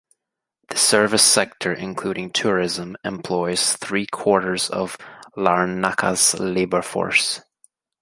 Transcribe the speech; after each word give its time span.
The 0.69 0.77
service 0.77 1.21
sector, 1.21 1.71
including 1.73 2.31
tourism, 2.31 2.97
employs 3.05 3.75
three-quarters 3.75 4.67
of 4.71 4.97
Larnaca's 5.37 6.39
labor 6.39 6.81
force. 6.81 7.39